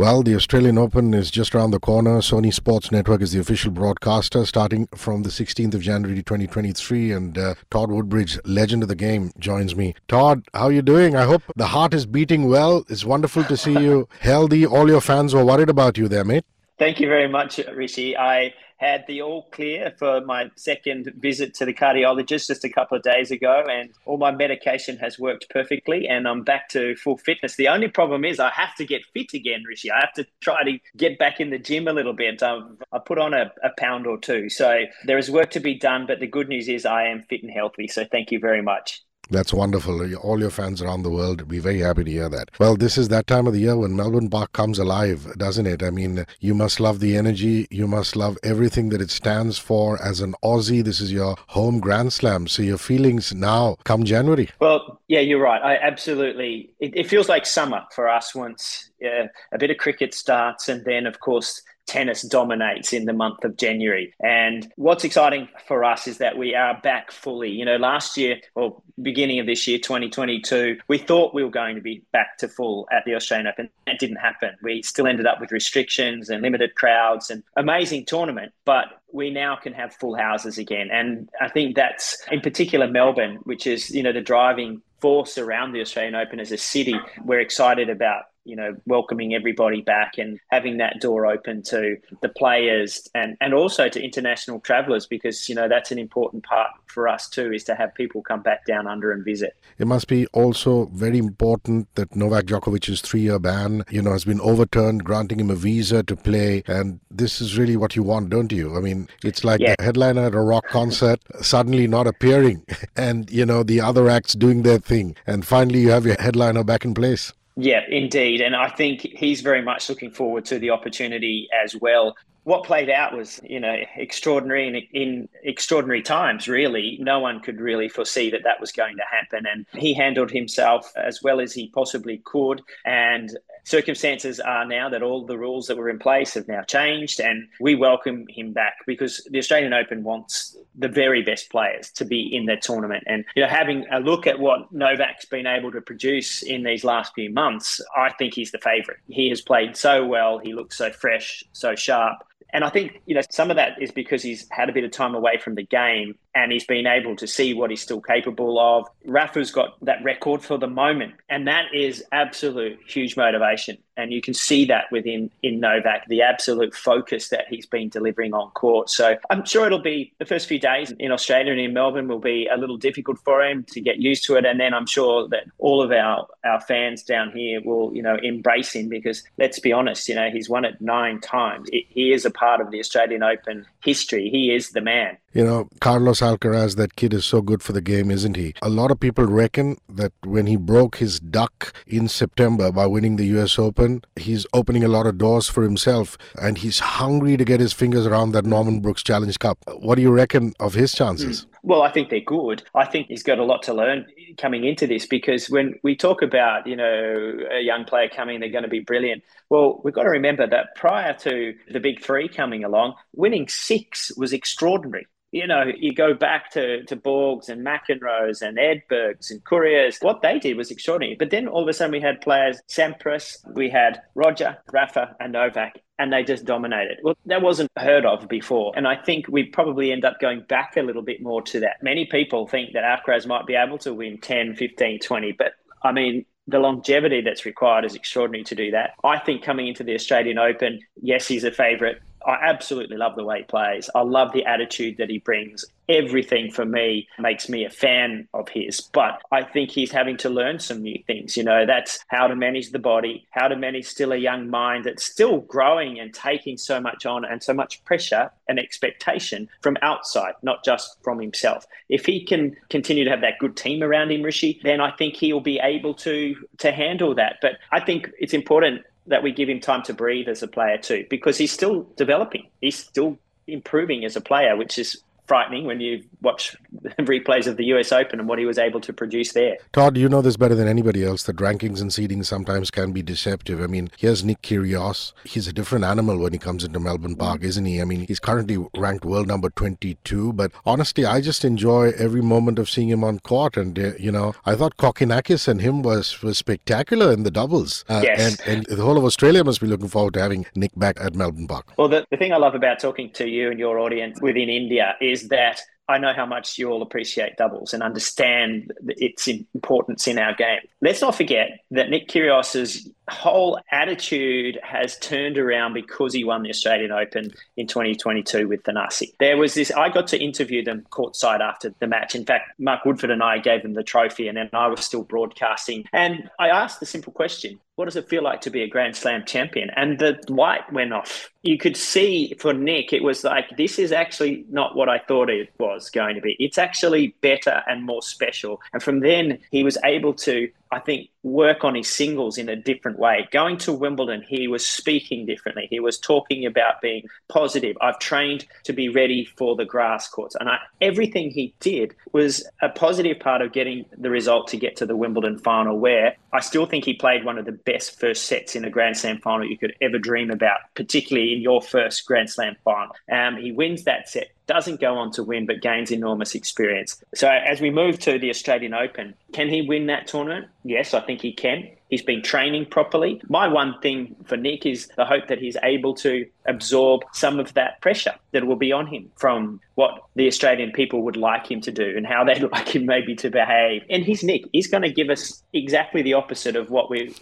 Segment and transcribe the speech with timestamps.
[0.00, 2.20] Well, the Australian Open is just around the corner.
[2.20, 7.12] Sony Sports Network is the official broadcaster starting from the 16th of January 2023.
[7.12, 9.94] And uh, Todd Woodbridge, legend of the game, joins me.
[10.08, 11.16] Todd, how are you doing?
[11.16, 12.82] I hope the heart is beating well.
[12.88, 14.64] It's wonderful to see you healthy.
[14.64, 16.46] All your fans were worried about you there, mate.
[16.80, 18.16] Thank you very much, Hrishi.
[18.16, 22.96] I had the all clear for my second visit to the cardiologist just a couple
[22.96, 27.18] of days ago, and all my medication has worked perfectly, and I'm back to full
[27.18, 27.56] fitness.
[27.56, 29.90] The only problem is I have to get fit again, Hrishi.
[29.90, 32.42] I have to try to get back in the gym a little bit.
[32.42, 35.74] Um, I put on a, a pound or two, so there is work to be
[35.74, 36.06] done.
[36.06, 37.88] But the good news is I am fit and healthy.
[37.88, 39.02] So thank you very much.
[39.30, 40.14] That's wonderful.
[40.16, 42.50] All your fans around the world be very happy to hear that.
[42.58, 45.82] Well, this is that time of the year when Melbourne Park comes alive, doesn't it?
[45.82, 47.66] I mean, you must love the energy.
[47.70, 50.02] You must love everything that it stands for.
[50.02, 52.48] As an Aussie, this is your home Grand Slam.
[52.48, 54.48] So your feelings now come January.
[54.60, 55.62] Well, yeah, you're right.
[55.62, 56.72] I absolutely.
[56.80, 61.06] It, it feels like summer for us once a bit of cricket starts, and then,
[61.06, 64.14] of course, tennis dominates in the month of January.
[64.20, 67.50] And what's exciting for us is that we are back fully.
[67.50, 71.74] You know, last year or beginning of this year, 2022, we thought we were going
[71.74, 73.68] to be back to full at the Australian Open.
[73.86, 74.50] That didn't happen.
[74.62, 79.56] We still ended up with restrictions and limited crowds and amazing tournament, but we now
[79.56, 80.88] can have full houses again.
[80.92, 85.72] And I think that's in particular Melbourne, which is, you know, the driving force around
[85.72, 86.94] the Australian Open as a city.
[87.24, 92.28] We're excited about you know, welcoming everybody back and having that door open to the
[92.28, 97.06] players and, and also to international travellers because, you know, that's an important part for
[97.06, 99.56] us too, is to have people come back down under and visit.
[99.78, 104.24] It must be also very important that Novak Djokovic's three year ban, you know, has
[104.24, 106.62] been overturned, granting him a visa to play.
[106.66, 108.76] And this is really what you want, don't you?
[108.76, 109.74] I mean, it's like yeah.
[109.78, 112.64] the headliner at a rock concert suddenly not appearing
[112.96, 115.14] and, you know, the other acts doing their thing.
[115.26, 117.32] And finally, you have your headliner back in place.
[117.62, 118.40] Yeah, indeed.
[118.40, 122.16] And I think he's very much looking forward to the opportunity as well.
[122.44, 126.96] What played out was, you know, extraordinary in, in extraordinary times, really.
[127.02, 129.44] No one could really foresee that that was going to happen.
[129.46, 132.62] And he handled himself as well as he possibly could.
[132.86, 133.36] And
[133.70, 137.48] circumstances are now that all the rules that were in place have now changed, and
[137.60, 142.34] we welcome him back because the Australian Open wants the very best players to be
[142.34, 143.04] in the tournament.
[143.06, 146.84] And you know, having a look at what Novak's been able to produce in these
[146.84, 149.00] last few months, I think he's the favourite.
[149.08, 150.38] He has played so well.
[150.38, 152.18] He looks so fresh, so sharp.
[152.52, 154.90] And I think, you know, some of that is because he's had a bit of
[154.90, 158.58] time away from the game and he's been able to see what he's still capable
[158.58, 158.88] of.
[159.04, 163.78] Rafa's got that record for the moment, and that is absolute huge motivation.
[164.00, 168.32] And you can see that within in Novak, the absolute focus that he's been delivering
[168.32, 168.88] on court.
[168.88, 172.18] So I'm sure it'll be the first few days in Australia and in Melbourne will
[172.18, 174.46] be a little difficult for him to get used to it.
[174.46, 178.16] And then I'm sure that all of our, our fans down here will, you know,
[178.22, 181.68] embrace him because let's be honest, you know, he's won it nine times.
[181.70, 184.30] He is a part of the Australian Open history.
[184.30, 185.18] He is the man.
[185.32, 188.54] You know, Carlos Alcaraz, that kid is so good for the game, isn't he?
[188.62, 193.16] A lot of people reckon that when he broke his duck in September by winning
[193.16, 197.44] the US Open, he's opening a lot of doors for himself and he's hungry to
[197.44, 199.58] get his fingers around that Norman Brooks Challenge Cup.
[199.78, 201.42] What do you reckon of his chances?
[201.42, 201.46] Mm.
[201.62, 202.62] Well, I think they're good.
[202.74, 204.06] I think he's got a lot to learn
[204.38, 208.48] coming into this because when we talk about, you know, a young player coming, they're
[208.48, 209.22] going to be brilliant.
[209.50, 214.10] Well, we've got to remember that prior to the big three coming along, winning six
[214.16, 219.42] was extraordinary you know, you go back to, to Borgs and McEnroes and Edbergs and
[219.44, 221.16] Couriers, what they did was extraordinary.
[221.16, 225.32] But then all of a sudden we had players, Sampras, we had Roger, Rafa, and
[225.32, 226.98] Novak, and they just dominated.
[227.02, 228.72] Well, that wasn't heard of before.
[228.76, 231.82] And I think we probably end up going back a little bit more to that.
[231.82, 235.52] Many people think that Alcaraz might be able to win 10, 15, 20, but
[235.82, 238.94] I mean, the longevity that's required is extraordinary to do that.
[239.04, 241.98] I think coming into the Australian Open, yes, he's a favourite.
[242.26, 243.88] I absolutely love the way he plays.
[243.94, 248.48] I love the attitude that he brings everything for me makes me a fan of
[248.48, 248.80] his.
[248.80, 251.36] But I think he's having to learn some new things.
[251.36, 254.84] You know, that's how to manage the body, how to manage still a young mind
[254.84, 259.76] that's still growing and taking so much on and so much pressure and expectation from
[259.82, 261.66] outside, not just from himself.
[261.88, 265.16] If he can continue to have that good team around him, Hrishi, then I think
[265.16, 267.36] he'll be able to to handle that.
[267.42, 270.78] But I think it's important that we give him time to breathe as a player
[270.78, 272.46] too, because he's still developing.
[272.60, 276.56] He's still improving as a player, which is frightening when you watch
[276.98, 279.58] replays of the US Open and what he was able to produce there.
[279.72, 283.00] Todd, you know this better than anybody else that rankings and seedings sometimes can be
[283.00, 283.62] deceptive.
[283.62, 285.12] I mean, here's Nick Kyrgios.
[285.22, 287.80] He's a different animal when he comes into Melbourne Park, isn't he?
[287.80, 292.58] I mean, he's currently ranked world number 22, but honestly, I just enjoy every moment
[292.58, 293.56] of seeing him on court.
[293.56, 297.84] And, uh, you know, I thought Kokkinakis and him was, was spectacular in the doubles.
[297.88, 298.40] Uh, yes.
[298.40, 301.14] And, and the whole of Australia must be looking forward to having Nick back at
[301.14, 301.72] Melbourne Park.
[301.76, 304.96] Well, the, the thing I love about talking to you and your audience within India
[305.00, 305.60] is that
[305.90, 310.60] I know how much you all appreciate doubles and understand its importance in our game.
[310.80, 316.50] Let's not forget that Nick Kyrgios's whole attitude has turned around because he won the
[316.50, 319.12] Australian Open in 2022 with Thanasi.
[319.18, 322.14] There was this, I got to interview them courtside after the match.
[322.14, 325.02] In fact, Mark Woodforde and I gave them the trophy, and then I was still
[325.02, 325.84] broadcasting.
[325.92, 328.94] And I asked the simple question what does it feel like to be a Grand
[328.94, 329.70] Slam champion?
[329.74, 331.30] And the light went off.
[331.42, 335.30] You could see for Nick, it was like, this is actually not what I thought
[335.30, 336.36] it was going to be.
[336.38, 338.60] It's actually better and more special.
[338.72, 342.56] And from then, he was able to I think, work on his singles in a
[342.56, 343.28] different way.
[343.30, 345.66] Going to Wimbledon, he was speaking differently.
[345.68, 347.76] He was talking about being positive.
[347.80, 350.34] I've trained to be ready for the grass courts.
[350.38, 354.76] And I, everything he did was a positive part of getting the result to get
[354.76, 358.24] to the Wimbledon final, where I still think he played one of the best first
[358.24, 362.06] sets in a Grand Slam final you could ever dream about, particularly in your first
[362.06, 362.94] Grand Slam final.
[363.12, 367.02] Um, he wins that set, doesn't go on to win, but gains enormous experience.
[367.14, 370.46] So as we move to the Australian Open, can he win that tournament?
[370.64, 371.68] Yes, I think he can.
[371.88, 373.20] He's been training properly.
[373.28, 377.54] My one thing for Nick is the hope that he's able to absorb some of
[377.54, 381.60] that pressure that will be on him from what the Australian people would like him
[381.62, 383.82] to do and how they'd like him maybe to behave.
[383.90, 384.42] And he's Nick.
[384.52, 387.14] He's going to give us exactly the opposite of what we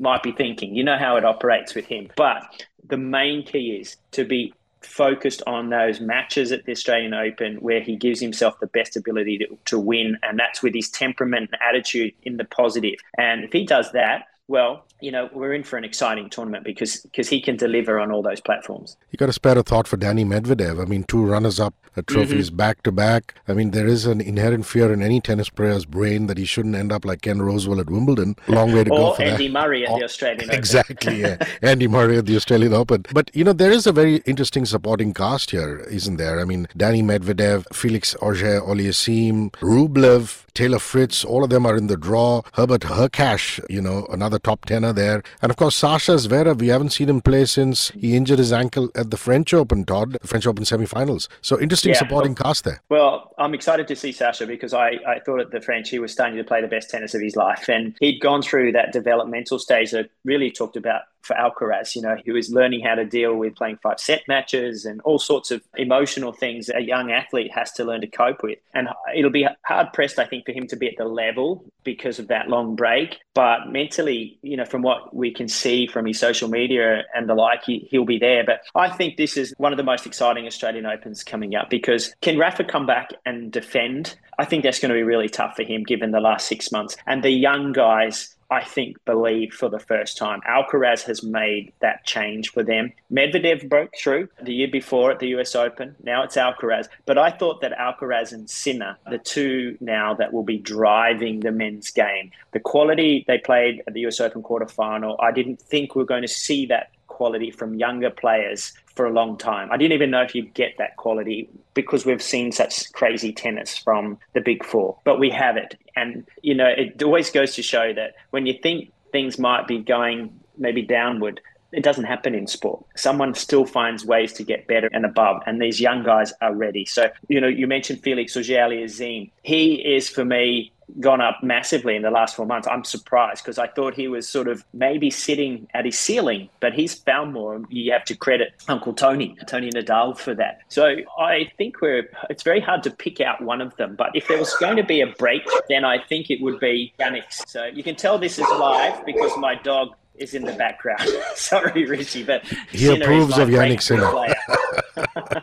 [0.00, 0.74] might be thinking.
[0.74, 2.10] You know how it operates with him.
[2.16, 4.52] But the main key is to be
[4.84, 9.38] focused on those matches at the Australian Open where he gives himself the best ability
[9.38, 12.94] to, to win, and that's with his temperament and attitude in the positive.
[13.18, 17.00] And if he does that, well, you know, we're in for an exciting tournament because
[17.00, 18.96] because he can deliver on all those platforms.
[19.10, 20.80] You got to spare a thought for Danny Medvedev.
[20.80, 21.74] I mean, two runners-up
[22.06, 22.56] trophies mm-hmm.
[22.56, 23.34] back to back.
[23.46, 26.74] I mean, there is an inherent fear in any tennis player's brain that he shouldn't
[26.74, 28.36] end up like Ken Rosewall at Wimbledon.
[28.48, 29.52] Long way to or go for Andy that.
[29.52, 30.58] Murray at the Australian Open.
[30.58, 31.36] Exactly, yeah.
[31.62, 33.04] Andy Murray at the Australian Open.
[33.12, 36.40] But you know, there is a very interesting supporting cast here, isn't there?
[36.40, 41.96] I mean, Danny Medvedev, Felix Auger-Aliassime, Rublev, Taylor Fritz, all of them are in the
[41.96, 42.42] draw.
[42.54, 45.22] Herbert Hurkacz, you know, another top there.
[45.40, 48.90] And of course, Sasha Zverev, we haven't seen him play since he injured his ankle
[48.94, 51.28] at the French Open, Todd, the French Open semifinals.
[51.40, 52.80] So interesting yeah, supporting well, cast there.
[52.88, 56.12] Well, I'm excited to see Sasha because I, I thought at the French he was
[56.12, 57.68] starting to play the best tennis of his life.
[57.68, 61.94] And he'd gone through that developmental stage that really talked about for Alcaraz.
[61.94, 65.18] You know, he was learning how to deal with playing five set matches and all
[65.18, 68.58] sorts of emotional things a young athlete has to learn to cope with.
[68.74, 72.18] And it'll be hard pressed, I think, for him to be at the level because
[72.18, 73.18] of that long break.
[73.34, 77.34] But mentally, you know, from what we can see from his social media and the
[77.34, 78.44] like, he, he'll be there.
[78.44, 82.14] But I think this is one of the most exciting Australian Opens coming up because
[82.20, 84.16] can Rafa come back and defend?
[84.38, 86.96] I think that's going to be really tough for him given the last six months.
[87.06, 90.42] And the young guys I think, believe for the first time.
[90.46, 92.92] Alcaraz has made that change for them.
[93.10, 95.96] Medvedev broke through the year before at the US Open.
[96.02, 96.88] Now it's Alcaraz.
[97.06, 101.50] But I thought that Alcaraz and Sinner, the two now that will be driving the
[101.50, 106.02] men's game, the quality they played at the US Open quarterfinal, I didn't think we
[106.02, 109.70] are going to see that quality from younger players for a long time.
[109.70, 113.76] I didn't even know if you'd get that quality because we've seen such crazy tennis
[113.76, 115.78] from the big four, but we have it.
[115.96, 119.78] And, you know, it always goes to show that when you think things might be
[119.78, 121.40] going maybe downward,
[121.72, 122.84] it doesn't happen in sport.
[122.96, 126.84] Someone still finds ways to get better and above, and these young guys are ready.
[126.84, 129.30] So, you know, you mentioned Felix Auger-Aliassime.
[129.42, 132.68] He is, for me, gone up massively in the last four months.
[132.68, 136.74] I'm surprised because I thought he was sort of maybe sitting at his ceiling, but
[136.74, 137.62] he's found more.
[137.68, 140.60] You have to credit Uncle Tony, Tony Nadal, for that.
[140.68, 142.10] So I think we're.
[142.30, 144.84] It's very hard to pick out one of them, but if there was going to
[144.84, 147.32] be a break, then I think it would be Jannik.
[147.46, 151.08] So you can tell this is live because my dog is in the background.
[151.34, 154.10] Sorry, Richie, but he Sinner approves of Jannik Sinner.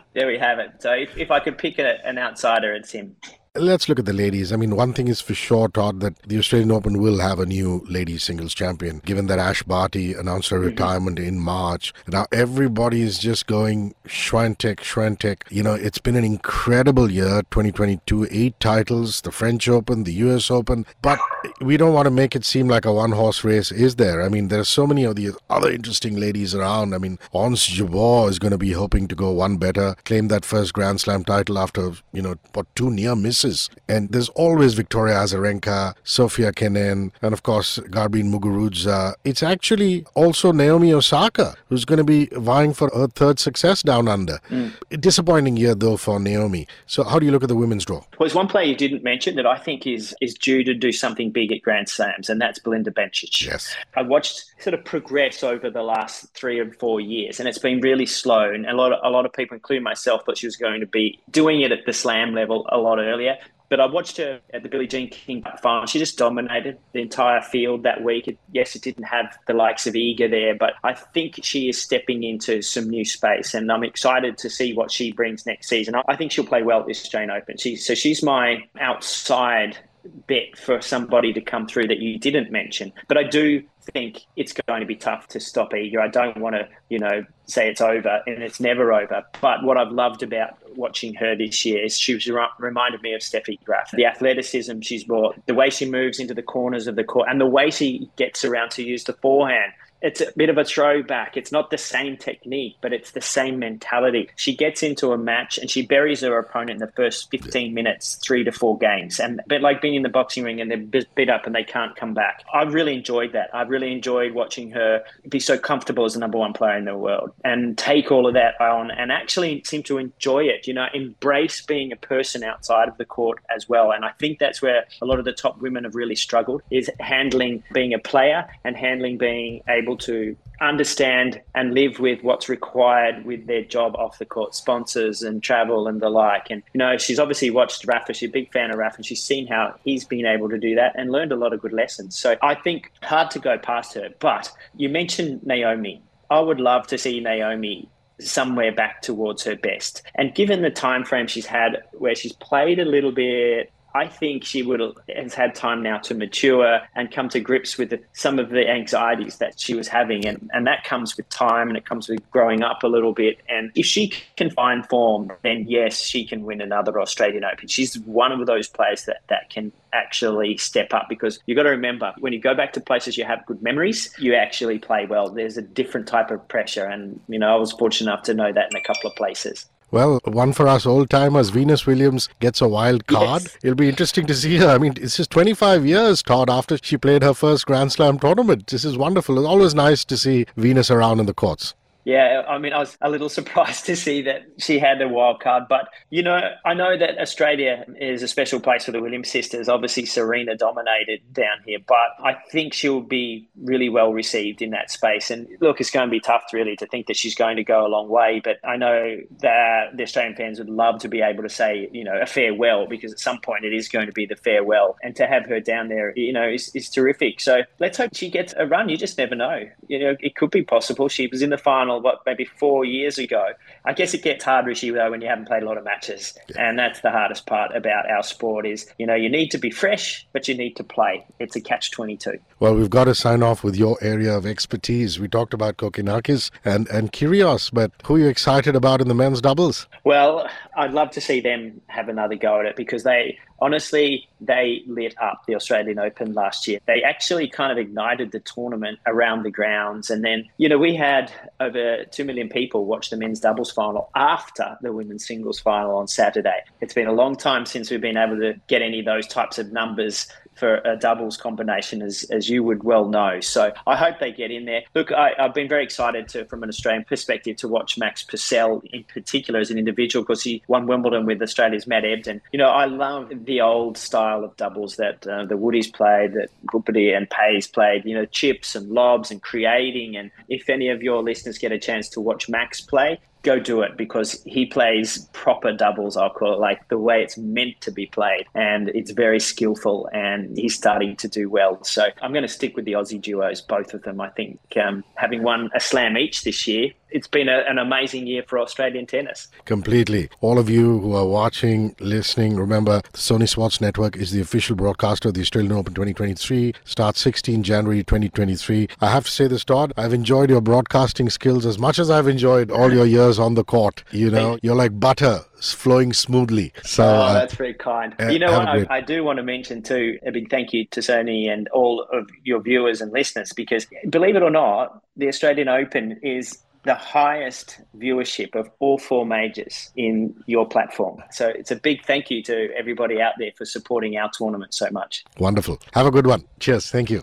[0.14, 0.74] there we have it.
[0.80, 3.16] So if, if I could pick a, an outsider, it's him.
[3.56, 4.52] Let's look at the ladies.
[4.52, 7.46] I mean, one thing is for sure, Todd, that the Australian Open will have a
[7.46, 10.66] new ladies singles champion, given that Ash Barty announced her mm-hmm.
[10.66, 11.92] retirement in March.
[12.06, 15.50] Now, everybody is just going Swiatek, Swiatek.
[15.50, 20.48] You know, it's been an incredible year, 2022, eight titles, the French Open, the US
[20.48, 21.18] Open, but
[21.60, 24.22] we don't want to make it seem like a one horse race, is there?
[24.22, 26.94] I mean, there are so many of the other interesting ladies around.
[26.94, 30.44] I mean, Ons Jabeur is going to be hoping to go one better, claim that
[30.44, 33.39] first Grand Slam title after, you know, what, two near misses.
[33.88, 39.14] And there's always Victoria Azarenka, Sofia Kenin, and of course, Garbine Muguruza.
[39.24, 44.08] It's actually also Naomi Osaka who's going to be vying for her third success down
[44.08, 44.38] under.
[44.50, 44.72] Mm.
[45.00, 46.66] Disappointing year, though, for Naomi.
[46.86, 47.98] So, how do you look at the women's draw?
[47.98, 50.92] Well, there's one player you didn't mention that I think is, is due to do
[50.92, 53.46] something big at Grand Slams, and that's Belinda Bencic.
[53.46, 53.74] Yes.
[53.96, 57.80] I watched sort of progress over the last three or four years, and it's been
[57.80, 58.52] really slow.
[58.52, 60.86] And a lot of, a lot of people, including myself, thought she was going to
[60.86, 63.38] be doing it at the slam level a lot earlier.
[63.70, 65.86] But I watched her at the Billie Jean King final.
[65.86, 68.36] She just dominated the entire field that week.
[68.52, 72.24] Yes, it didn't have the likes of Iga there, but I think she is stepping
[72.24, 75.94] into some new space, and I'm excited to see what she brings next season.
[76.08, 77.56] I think she'll play well at this Australian Open.
[77.56, 79.78] She, so she's my outside
[80.26, 82.92] bet for somebody to come through that you didn't mention.
[83.08, 85.98] But I do think it's going to be tough to stop Iga.
[85.98, 89.22] I don't want to, you know, say it's over and it's never over.
[89.40, 92.28] But what I've loved about watching her this year is she was
[92.58, 93.90] reminded me of Steffi Graf.
[93.92, 97.40] The athleticism she's brought, the way she moves into the corners of the court, and
[97.40, 101.36] the way she gets around to use the forehand it's a bit of a throwback.
[101.36, 104.30] It's not the same technique, but it's the same mentality.
[104.36, 108.16] She gets into a match and she buries her opponent in the first 15 minutes,
[108.16, 109.20] three to four games.
[109.20, 111.64] And a bit like being in the boxing ring and they're bit up and they
[111.64, 112.42] can't come back.
[112.52, 113.54] I really enjoyed that.
[113.54, 116.96] I really enjoyed watching her be so comfortable as the number one player in the
[116.96, 120.86] world and take all of that on and actually seem to enjoy it, you know,
[120.94, 123.92] embrace being a person outside of the court as well.
[123.92, 126.90] And I think that's where a lot of the top women have really struggled is
[127.00, 133.24] handling being a player and handling being able to understand and live with what's required
[133.24, 136.50] with their job off the court, sponsors and travel and the like.
[136.50, 138.12] And, you know, she's obviously watched Rafa.
[138.12, 140.74] She's a big fan of Rafa and she's seen how he's been able to do
[140.74, 142.16] that and learned a lot of good lessons.
[142.18, 144.10] So I think hard to go past her.
[144.18, 146.02] But you mentioned Naomi.
[146.30, 147.88] I would love to see Naomi
[148.20, 150.02] somewhere back towards her best.
[150.14, 154.44] And given the time frame she's had where she's played a little bit I think
[154.44, 154.80] she would
[155.14, 159.38] has had time now to mature and come to grips with some of the anxieties
[159.38, 162.62] that she was having, and and that comes with time and it comes with growing
[162.62, 163.38] up a little bit.
[163.48, 167.68] And if she can find form, then yes, she can win another Australian Open.
[167.68, 171.70] She's one of those players that that can actually step up because you've got to
[171.70, 175.30] remember when you go back to places you have good memories, you actually play well.
[175.30, 178.52] There's a different type of pressure, and you know I was fortunate enough to know
[178.52, 179.66] that in a couple of places.
[179.92, 183.42] Well, one for us old timers, Venus Williams gets a wild card.
[183.42, 183.58] Yes.
[183.62, 184.68] It'll be interesting to see her.
[184.68, 188.68] I mean, it's just 25 years, Todd, after she played her first Grand Slam tournament.
[188.68, 189.38] This is wonderful.
[189.38, 191.74] It's always nice to see Venus around in the courts.
[192.04, 195.40] Yeah, I mean, I was a little surprised to see that she had a wild
[195.40, 199.30] card, but you know, I know that Australia is a special place for the Williams
[199.30, 199.68] sisters.
[199.68, 204.90] Obviously, Serena dominated down here, but I think she'll be really well received in that
[204.90, 205.30] space.
[205.30, 207.86] And look, it's going to be tough, really, to think that she's going to go
[207.86, 208.40] a long way.
[208.42, 212.04] But I know that the Australian fans would love to be able to say, you
[212.04, 215.14] know, a farewell because at some point it is going to be the farewell, and
[215.16, 217.40] to have her down there, you know, is, is terrific.
[217.40, 218.88] So let's hope she gets a run.
[218.88, 219.68] You just never know.
[219.88, 221.08] You know, it could be possible.
[221.08, 223.48] She was in the final what maybe four years ago.
[223.84, 225.84] I guess it gets harder as you though when you haven't played a lot of
[225.84, 226.68] matches, yeah.
[226.68, 229.70] and that's the hardest part about our sport is you know you need to be
[229.70, 231.26] fresh, but you need to play.
[231.38, 232.38] It's a catch twenty two.
[232.58, 235.18] Well, we've got to sign off with your area of expertise.
[235.18, 239.14] We talked about Kokkinakis and and Kyrgios, but who are you excited about in the
[239.14, 239.86] men's doubles?
[240.04, 244.82] Well, I'd love to see them have another go at it because they honestly, they
[244.86, 246.80] lit up the Australian Open last year.
[246.86, 250.10] They actually kind of ignited the tournament around the grounds.
[250.10, 254.10] And then, you know, we had over 2 million people watch the men's doubles final
[254.14, 256.60] after the women's singles final on Saturday.
[256.80, 259.58] It's been a long time since we've been able to get any of those types
[259.58, 260.26] of numbers
[260.60, 263.40] for a doubles combination, as, as you would well know.
[263.40, 264.82] So I hope they get in there.
[264.94, 268.82] Look, I, have been very excited to, from an Australian perspective, to watch Max Purcell
[268.92, 272.40] in particular as an individual because he won Wimbledon with Australia's Matt Ebden.
[272.52, 276.48] You know, I love the old style of doubles that uh, the Woodies played, that
[276.66, 278.04] Bhupathi and Paes played.
[278.04, 280.16] You know, chips and lobs and creating.
[280.16, 283.82] And if any of your listeners get a chance to watch Max play, go do
[283.82, 287.90] it because he plays proper doubles, I'll call it, like the way it's meant to
[287.90, 288.46] be played.
[288.54, 291.82] And it's very skillful and he's starting to do well.
[291.84, 294.20] So I'm going to stick with the Aussie duos, both of them.
[294.20, 298.26] I think um, having won a slam each this year, it's been a, an amazing
[298.26, 299.48] year for Australian tennis.
[299.64, 300.28] Completely.
[300.40, 304.76] All of you who are watching, listening, remember the Sony Sports Network is the official
[304.76, 306.74] broadcaster of the Australian Open 2023.
[306.84, 308.88] Starts 16 January 2023.
[309.00, 309.92] I have to say this, Todd.
[309.96, 313.64] I've enjoyed your broadcasting skills as much as I've enjoyed all your years on the
[313.64, 314.04] court.
[314.10, 316.72] You know, you're like butter flowing smoothly.
[316.82, 318.14] So oh, uh, that's very kind.
[318.18, 318.68] Uh, you know what?
[318.68, 322.06] I, I, do want to mention too a big thank you to Sony and all
[322.12, 326.94] of your viewers and listeners because believe it or not, the Australian Open is the
[326.94, 331.22] highest viewership of all four majors in your platform.
[331.30, 334.88] So it's a big thank you to everybody out there for supporting our tournament so
[334.90, 335.24] much.
[335.38, 335.78] Wonderful.
[335.92, 336.44] Have a good one.
[336.58, 336.90] Cheers.
[336.90, 337.22] Thank you.